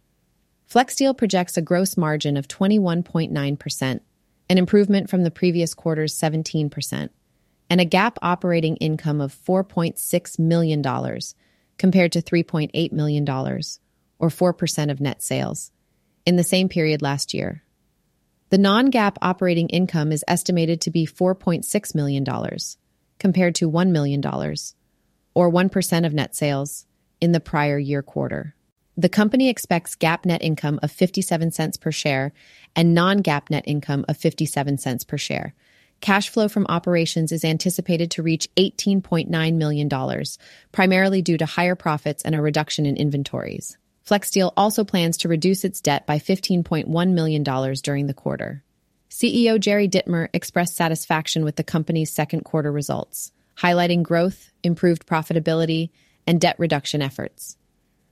Flexsteel 0.70 1.16
projects 1.16 1.56
a 1.56 1.62
gross 1.62 1.96
margin 1.96 2.36
of 2.36 2.48
21.9%, 2.48 4.00
an 4.48 4.58
improvement 4.58 5.08
from 5.08 5.22
the 5.22 5.30
previous 5.30 5.74
quarter's 5.74 6.14
17% 6.14 7.10
and 7.68 7.80
a 7.80 7.86
GAAP 7.86 8.16
operating 8.22 8.76
income 8.76 9.20
of 9.20 9.34
$4.6 9.34 10.38
million 10.38 10.82
compared 11.78 12.12
to 12.12 12.22
$3.8 12.22 12.92
million, 12.92 13.28
or 13.28 14.28
4% 14.28 14.90
of 14.90 15.00
net 15.00 15.22
sales, 15.22 15.72
in 16.24 16.36
the 16.36 16.42
same 16.42 16.68
period 16.68 17.02
last 17.02 17.34
year. 17.34 17.62
The 18.50 18.58
non 18.58 18.90
GAAP 18.90 19.16
operating 19.20 19.68
income 19.68 20.12
is 20.12 20.24
estimated 20.28 20.80
to 20.82 20.90
be 20.90 21.06
$4.6 21.06 21.94
million 21.94 22.24
compared 23.18 23.54
to 23.56 23.70
$1 23.70 23.90
million, 23.90 24.24
or 25.34 25.50
1% 25.50 26.06
of 26.06 26.14
net 26.14 26.34
sales, 26.34 26.86
in 27.20 27.32
the 27.32 27.40
prior 27.40 27.78
year 27.78 28.02
quarter. 28.02 28.54
The 28.96 29.08
company 29.08 29.48
expects 29.48 29.96
GAAP 29.96 30.24
net 30.24 30.42
income 30.42 30.78
of 30.82 30.90
57 30.90 31.50
cents 31.50 31.76
per 31.76 31.92
share 31.92 32.32
and 32.74 32.94
non 32.94 33.22
GAAP 33.22 33.50
net 33.50 33.64
income 33.66 34.04
of 34.08 34.16
57 34.16 34.78
cents 34.78 35.04
per 35.04 35.18
share 35.18 35.54
Cash 36.00 36.28
flow 36.28 36.48
from 36.48 36.66
operations 36.68 37.32
is 37.32 37.44
anticipated 37.44 38.10
to 38.12 38.22
reach 38.22 38.48
$18.9 38.56 39.54
million, 39.54 40.24
primarily 40.72 41.22
due 41.22 41.38
to 41.38 41.46
higher 41.46 41.74
profits 41.74 42.22
and 42.22 42.34
a 42.34 42.40
reduction 42.40 42.86
in 42.86 42.96
inventories. 42.96 43.76
Flexsteel 44.06 44.52
also 44.56 44.84
plans 44.84 45.16
to 45.18 45.28
reduce 45.28 45.64
its 45.64 45.80
debt 45.80 46.06
by 46.06 46.18
$15.1 46.18 47.10
million 47.12 47.42
during 47.42 48.06
the 48.06 48.14
quarter. 48.14 48.62
CEO 49.10 49.58
Jerry 49.58 49.88
Dittmer 49.88 50.28
expressed 50.32 50.76
satisfaction 50.76 51.44
with 51.44 51.56
the 51.56 51.64
company's 51.64 52.12
second 52.12 52.44
quarter 52.44 52.70
results, 52.70 53.32
highlighting 53.58 54.02
growth, 54.02 54.52
improved 54.62 55.06
profitability, 55.06 55.90
and 56.26 56.40
debt 56.40 56.56
reduction 56.58 57.02
efforts. 57.02 57.56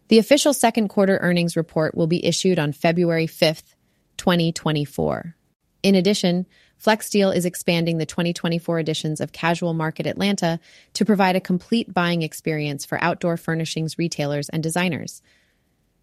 The 0.09 0.19
official 0.19 0.53
second 0.53 0.89
quarter 0.89 1.19
earnings 1.19 1.57
report 1.57 1.95
will 1.95 2.07
be 2.07 2.25
issued 2.25 2.59
on 2.59 2.73
February 2.73 3.27
5th, 3.27 3.75
2024. 4.17 5.37
In 5.85 5.95
addition, 5.95 6.47
Flexsteel 6.83 7.37
is 7.37 7.45
expanding 7.45 7.99
the 7.99 8.07
2024 8.07 8.79
editions 8.79 9.21
of 9.21 9.33
Casual 9.33 9.75
Market 9.75 10.07
Atlanta 10.07 10.59
to 10.95 11.05
provide 11.05 11.37
a 11.37 11.43
complete 11.43 11.93
buying 11.93 12.23
experience 12.23 12.87
for 12.87 12.97
outdoor 13.05 13.37
furnishings 13.37 13.99
retailers 13.99 14.49
and 14.49 14.63
designers. 14.63 15.21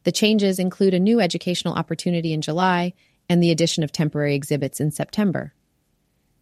The 0.03 0.11
changes 0.11 0.59
include 0.59 0.93
a 0.93 0.99
new 0.99 1.19
educational 1.19 1.73
opportunity 1.73 2.31
in 2.31 2.43
July 2.43 2.93
and 3.27 3.41
the 3.41 3.49
addition 3.49 3.83
of 3.83 3.91
temporary 3.91 4.35
exhibits 4.35 4.79
in 4.79 4.91
September. 4.91 5.51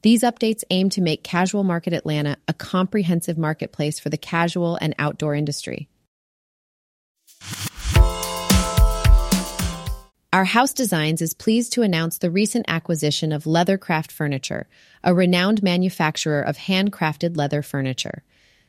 These 0.01 0.23
updates 0.23 0.65
aim 0.69 0.89
to 0.89 1.01
make 1.01 1.23
Casual 1.23 1.63
Market 1.63 1.93
Atlanta 1.93 2.35
a 2.49 2.53
comprehensive 2.53 3.37
marketplace 3.37 4.01
for 4.01 4.09
the 4.09 4.17
casual 4.17 4.77
and 4.81 4.93
outdoor 4.99 5.33
industry. 5.33 5.87
Our 10.31 10.45
House 10.45 10.73
Designs 10.73 11.23
is 11.23 11.33
pleased 11.33 11.73
to 11.73 11.81
announce 11.81 12.19
the 12.19 12.29
recent 12.29 12.65
acquisition 12.67 13.31
of 13.31 13.45
Leathercraft 13.45 14.11
Furniture, 14.11 14.67
a 15.03 15.11
renowned 15.11 15.63
manufacturer 15.63 16.39
of 16.39 16.55
handcrafted 16.55 17.35
leather 17.35 17.63
furniture. 17.63 18.23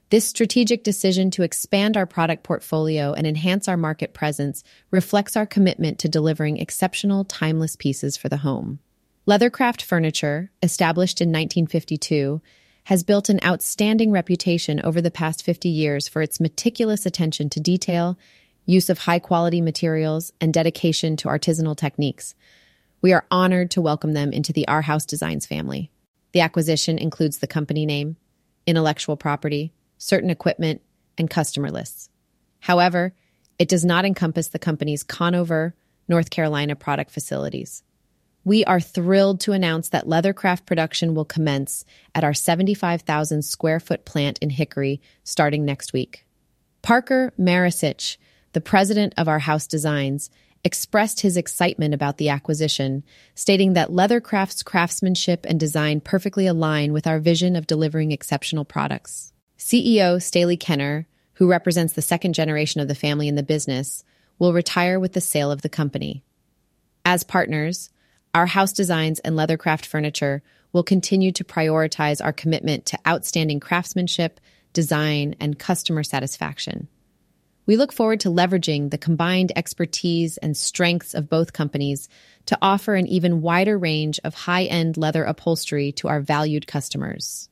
This 0.08 0.24
strategic 0.24 0.82
decision 0.82 1.30
to 1.32 1.42
expand 1.42 1.98
our 1.98 2.06
product 2.06 2.44
portfolio 2.44 3.12
and 3.12 3.26
enhance 3.26 3.68
our 3.68 3.76
market 3.76 4.14
presence 4.14 4.64
reflects 4.90 5.36
our 5.36 5.44
commitment 5.44 5.98
to 5.98 6.08
delivering 6.08 6.56
exceptional, 6.56 7.24
timeless 7.26 7.76
pieces 7.76 8.16
for 8.16 8.30
the 8.30 8.38
home. 8.38 8.78
Leathercraft 9.26 9.82
Furniture, 9.82 10.50
established 10.62 11.20
in 11.20 11.28
1952, 11.28 12.40
has 12.84 13.04
built 13.04 13.28
an 13.28 13.38
outstanding 13.44 14.10
reputation 14.10 14.80
over 14.82 15.02
the 15.02 15.10
past 15.10 15.44
50 15.44 15.68
years 15.68 16.08
for 16.08 16.22
its 16.22 16.40
meticulous 16.40 17.04
attention 17.04 17.50
to 17.50 17.60
detail 17.60 18.16
use 18.70 18.88
of 18.88 18.98
high 18.98 19.18
quality 19.18 19.60
materials, 19.60 20.32
and 20.40 20.54
dedication 20.54 21.16
to 21.16 21.28
artisanal 21.28 21.76
techniques. 21.76 22.34
We 23.02 23.12
are 23.12 23.26
honored 23.30 23.70
to 23.72 23.80
welcome 23.80 24.12
them 24.12 24.32
into 24.32 24.52
the 24.52 24.68
Our 24.68 24.82
House 24.82 25.04
Designs 25.04 25.44
family. 25.44 25.90
The 26.32 26.40
acquisition 26.40 26.98
includes 26.98 27.38
the 27.38 27.48
company 27.48 27.84
name, 27.84 28.16
intellectual 28.66 29.16
property, 29.16 29.72
certain 29.98 30.30
equipment, 30.30 30.82
and 31.18 31.28
customer 31.28 31.70
lists. 31.70 32.10
However, 32.60 33.14
it 33.58 33.68
does 33.68 33.84
not 33.84 34.04
encompass 34.04 34.48
the 34.48 34.58
company's 34.58 35.02
Conover, 35.02 35.74
North 36.08 36.30
Carolina 36.30 36.76
product 36.76 37.10
facilities. 37.10 37.82
We 38.44 38.64
are 38.64 38.80
thrilled 38.80 39.40
to 39.40 39.52
announce 39.52 39.90
that 39.90 40.06
Leathercraft 40.06 40.64
production 40.64 41.14
will 41.14 41.26
commence 41.26 41.84
at 42.14 42.24
our 42.24 42.32
75,000 42.32 43.42
square 43.42 43.80
foot 43.80 44.04
plant 44.04 44.38
in 44.38 44.50
Hickory 44.50 45.00
starting 45.24 45.64
next 45.64 45.92
week. 45.92 46.24
Parker 46.82 47.32
Marisich 47.38 48.16
the 48.52 48.60
president 48.60 49.14
of 49.16 49.28
our 49.28 49.38
house 49.38 49.66
designs, 49.66 50.30
expressed 50.64 51.20
his 51.20 51.36
excitement 51.36 51.94
about 51.94 52.18
the 52.18 52.28
acquisition, 52.28 53.02
stating 53.34 53.72
that 53.72 53.90
Leathercraft's 53.90 54.62
craftsmanship 54.62 55.46
and 55.48 55.58
design 55.58 56.00
perfectly 56.00 56.46
align 56.46 56.92
with 56.92 57.06
our 57.06 57.18
vision 57.18 57.56
of 57.56 57.66
delivering 57.66 58.12
exceptional 58.12 58.64
products. 58.64 59.32
CEO 59.58 60.20
Staley 60.20 60.56
Kenner, 60.56 61.06
who 61.34 61.50
represents 61.50 61.94
the 61.94 62.02
second 62.02 62.34
generation 62.34 62.80
of 62.80 62.88
the 62.88 62.94
family 62.94 63.28
in 63.28 63.34
the 63.34 63.42
business, 63.42 64.04
will 64.38 64.52
retire 64.52 64.98
with 64.98 65.12
the 65.12 65.20
sale 65.20 65.50
of 65.50 65.62
the 65.62 65.68
company. 65.68 66.22
As 67.04 67.24
partners, 67.24 67.90
our 68.34 68.46
house 68.46 68.72
designs 68.72 69.18
and 69.20 69.36
leathercraft 69.36 69.86
furniture 69.86 70.42
will 70.72 70.82
continue 70.82 71.32
to 71.32 71.44
prioritize 71.44 72.24
our 72.24 72.32
commitment 72.32 72.86
to 72.86 72.98
outstanding 73.06 73.60
craftsmanship, 73.60 74.40
design, 74.72 75.34
and 75.40 75.58
customer 75.58 76.02
satisfaction. 76.02 76.88
We 77.70 77.76
look 77.76 77.92
forward 77.92 78.18
to 78.20 78.30
leveraging 78.30 78.90
the 78.90 78.98
combined 78.98 79.52
expertise 79.54 80.38
and 80.38 80.56
strengths 80.56 81.14
of 81.14 81.30
both 81.30 81.52
companies 81.52 82.08
to 82.46 82.58
offer 82.60 82.96
an 82.96 83.06
even 83.06 83.42
wider 83.42 83.78
range 83.78 84.18
of 84.24 84.34
high 84.34 84.64
end 84.64 84.96
leather 84.96 85.22
upholstery 85.22 85.92
to 85.92 86.08
our 86.08 86.20
valued 86.20 86.66
customers. 86.66 87.48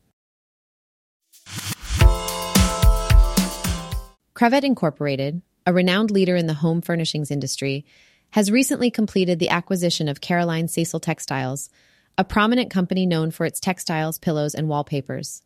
Kravet 4.35 4.65
Incorporated, 4.65 5.41
a 5.65 5.73
renowned 5.73 6.11
leader 6.11 6.35
in 6.35 6.49
the 6.49 6.55
home 6.55 6.83
furnishings 6.83 7.31
industry, 7.31 7.87
has 8.31 8.51
recently 8.51 8.91
completed 8.91 9.39
the 9.39 9.51
acquisition 9.51 10.09
of 10.09 10.21
Caroline 10.21 10.67
Cecil 10.67 10.99
Textiles, 10.99 11.71
a 12.19 12.25
prominent 12.25 12.73
company 12.73 13.07
known 13.07 13.31
for 13.31 13.47
its 13.47 13.61
textiles, 13.61 14.19
pillows, 14.19 14.57
and 14.57 14.69
wallpapers. 14.69 15.45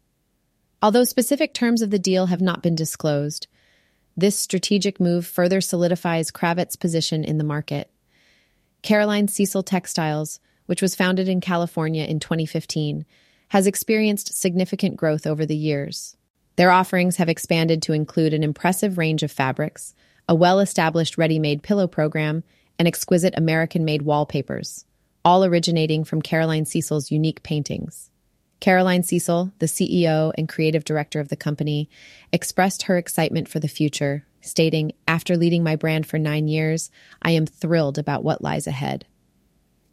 Although 0.81 1.05
specific 1.05 1.53
terms 1.53 1.83
of 1.83 1.91
the 1.91 1.99
deal 1.99 2.29
have 2.29 2.41
not 2.41 2.63
been 2.63 2.75
disclosed, 2.75 3.49
this 4.17 4.39
strategic 4.39 5.01
move 5.01 5.27
further 5.27 5.61
solidifies 5.61 6.31
Kravet's 6.31 6.77
position 6.77 7.25
in 7.25 7.39
the 7.39 7.45
market. 7.45 7.91
Caroline 8.83 9.29
Cecil 9.29 9.63
Textiles, 9.63 10.41
which 10.67 10.83
was 10.83 10.95
founded 10.95 11.29
in 11.29 11.41
California 11.41 12.05
in 12.05 12.21
2015, 12.21 13.05
has 13.49 13.67
experienced 13.67 14.35
significant 14.35 14.97
growth 14.97 15.27
over 15.27 15.45
the 15.45 15.57
years. 15.57 16.17
Their 16.57 16.71
offerings 16.71 17.17
have 17.17 17.29
expanded 17.29 17.83
to 17.83 17.93
include 17.93 18.35
an 18.35 18.43
impressive 18.43 18.99
range 18.99 19.23
of 19.23 19.33
fabrics, 19.33 19.95
a 20.29 20.35
well 20.35 20.61
established 20.61 21.19
ready 21.19 21.39
made 21.39 21.63
pillow 21.63 21.87
program, 21.87 22.45
and 22.79 22.89
exquisite 22.89 23.35
American 23.37 23.85
made 23.85 24.03
wallpapers, 24.03 24.85
all 25.25 25.45
originating 25.45 26.05
from 26.05 26.23
Caroline 26.23 26.65
Cecil's 26.65 27.11
unique 27.11 27.43
paintings. 27.43 28.11
Caroline 28.63 29.03
Cecil, 29.03 29.51
the 29.59 29.67
CEO 29.67 30.33
and 30.39 30.49
creative 30.49 30.85
director 30.85 31.19
of 31.19 31.27
the 31.27 31.37
company, 31.37 31.91
expressed 32.33 32.85
her 32.85 32.97
excitement 32.97 33.49
for 33.49 33.59
the 33.59 33.67
future, 33.67 34.25
stating, 34.41 34.93
After 35.09 35.37
leading 35.37 35.65
my 35.65 35.75
brand 35.75 36.07
for 36.07 36.17
nine 36.17 36.47
years, 36.47 36.89
I 37.21 37.33
am 37.33 37.45
thrilled 37.45 37.99
about 37.99 38.23
what 38.23 38.41
lies 38.41 38.69
ahead. 38.69 39.05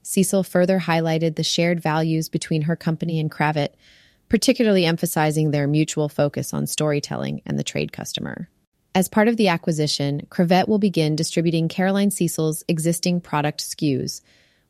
Cecil 0.03 0.43
further 0.43 0.81
highlighted 0.81 1.35
the 1.35 1.43
shared 1.43 1.81
values 1.81 2.29
between 2.29 2.61
her 2.61 2.75
company 2.75 3.19
and 3.19 3.31
Kravet, 3.31 3.69
particularly 4.29 4.85
emphasizing 4.85 5.49
their 5.49 5.65
mutual 5.65 6.07
focus 6.07 6.53
on 6.53 6.67
storytelling 6.67 7.41
and 7.47 7.57
the 7.57 7.63
trade 7.63 7.91
customer. 7.91 8.49
As 8.93 9.09
part 9.09 9.27
of 9.27 9.37
the 9.37 9.47
acquisition, 9.47 10.27
Kravet 10.29 10.67
will 10.67 10.77
begin 10.77 11.15
distributing 11.15 11.69
Caroline 11.69 12.11
Cecil's 12.11 12.63
existing 12.67 13.21
product 13.21 13.61
SKUs, 13.61 14.21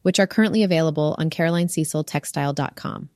which 0.03 0.21
are 0.21 0.27
currently 0.27 0.63
available 0.63 1.15
on 1.17 1.29
carolinececiltextile.com. 1.29 3.09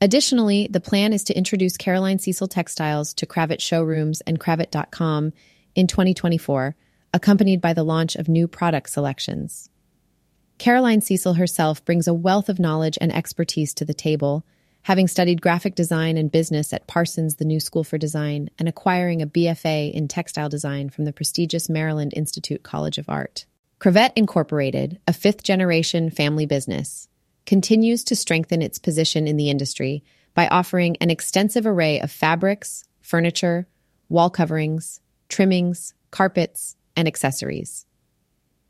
Additionally, 0.00 0.68
the 0.70 0.80
plan 0.80 1.12
is 1.12 1.24
to 1.24 1.36
introduce 1.36 1.76
Caroline 1.76 2.20
Cecil 2.20 2.46
Textiles 2.46 3.12
to 3.14 3.26
Kravet 3.26 3.60
showrooms 3.60 4.20
and 4.22 4.38
Kravet.com 4.38 5.32
in 5.74 5.86
2024, 5.88 6.76
accompanied 7.12 7.60
by 7.60 7.72
the 7.72 7.82
launch 7.82 8.14
of 8.14 8.28
new 8.28 8.46
product 8.46 8.90
selections. 8.90 9.70
Caroline 10.58 11.00
Cecil 11.00 11.34
herself 11.34 11.84
brings 11.84 12.06
a 12.06 12.14
wealth 12.14 12.48
of 12.48 12.60
knowledge 12.60 12.98
and 13.00 13.12
expertise 13.12 13.74
to 13.74 13.84
the 13.84 13.94
table, 13.94 14.44
having 14.82 15.08
studied 15.08 15.42
graphic 15.42 15.74
design 15.74 16.16
and 16.16 16.30
business 16.30 16.72
at 16.72 16.86
Parsons, 16.86 17.36
the 17.36 17.44
New 17.44 17.58
School 17.58 17.82
for 17.82 17.98
Design, 17.98 18.50
and 18.58 18.68
acquiring 18.68 19.20
a 19.20 19.26
BFA 19.26 19.92
in 19.92 20.06
textile 20.06 20.48
design 20.48 20.90
from 20.90 21.04
the 21.04 21.12
prestigious 21.12 21.68
Maryland 21.68 22.12
Institute 22.14 22.62
College 22.62 22.98
of 22.98 23.08
Art. 23.08 23.46
Kravet 23.80 24.12
Incorporated, 24.16 24.98
a 25.06 25.12
fifth 25.12 25.42
generation 25.42 26.10
family 26.10 26.46
business, 26.46 27.08
continues 27.48 28.04
to 28.04 28.14
strengthen 28.14 28.60
its 28.60 28.78
position 28.78 29.26
in 29.26 29.38
the 29.38 29.48
industry 29.48 30.04
by 30.34 30.46
offering 30.48 30.98
an 30.98 31.08
extensive 31.08 31.66
array 31.66 31.98
of 31.98 32.10
fabrics, 32.10 32.84
furniture, 33.00 33.66
wall 34.10 34.28
coverings, 34.28 35.00
trimmings, 35.30 35.94
carpets, 36.10 36.76
and 36.94 37.08
accessories. 37.08 37.86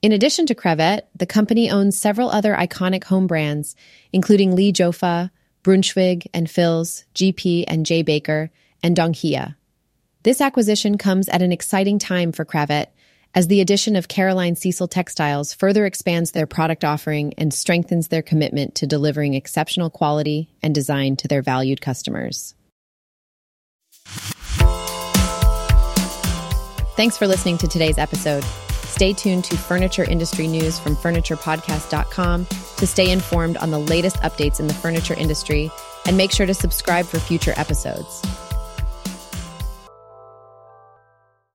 In 0.00 0.12
addition 0.12 0.46
to 0.46 0.54
Kravet, 0.54 1.00
the 1.12 1.26
company 1.26 1.68
owns 1.68 1.98
several 1.98 2.30
other 2.30 2.54
iconic 2.54 3.02
home 3.02 3.26
brands, 3.26 3.74
including 4.12 4.54
Lee 4.54 4.72
Jofa, 4.72 5.32
Brunschwig 5.64 6.28
and 6.32 6.48
Fils, 6.48 7.04
GP 7.16 7.64
and 7.66 7.84
J. 7.84 8.02
Baker, 8.02 8.48
and 8.80 8.96
Donghia. 8.96 9.56
This 10.22 10.40
acquisition 10.40 10.98
comes 10.98 11.28
at 11.30 11.42
an 11.42 11.50
exciting 11.50 11.98
time 11.98 12.30
for 12.30 12.44
Kravet 12.44 12.86
as 13.34 13.48
the 13.48 13.60
addition 13.60 13.96
of 13.96 14.08
Caroline 14.08 14.56
Cecil 14.56 14.88
Textiles 14.88 15.52
further 15.54 15.86
expands 15.86 16.30
their 16.30 16.46
product 16.46 16.84
offering 16.84 17.34
and 17.38 17.52
strengthens 17.52 18.08
their 18.08 18.22
commitment 18.22 18.74
to 18.76 18.86
delivering 18.86 19.34
exceptional 19.34 19.90
quality 19.90 20.50
and 20.62 20.74
design 20.74 21.16
to 21.16 21.28
their 21.28 21.42
valued 21.42 21.80
customers. 21.80 22.54
Thanks 26.96 27.16
for 27.16 27.28
listening 27.28 27.58
to 27.58 27.68
today's 27.68 27.98
episode. 27.98 28.42
Stay 28.88 29.12
tuned 29.12 29.44
to 29.44 29.56
furniture 29.56 30.02
industry 30.02 30.48
news 30.48 30.80
from 30.80 30.96
FurniturePodcast.com 30.96 32.46
to 32.78 32.86
stay 32.86 33.12
informed 33.12 33.56
on 33.58 33.70
the 33.70 33.78
latest 33.78 34.16
updates 34.16 34.58
in 34.58 34.66
the 34.66 34.74
furniture 34.74 35.14
industry 35.14 35.70
and 36.06 36.16
make 36.16 36.32
sure 36.32 36.46
to 36.46 36.54
subscribe 36.54 37.06
for 37.06 37.20
future 37.20 37.52
episodes. 37.56 38.47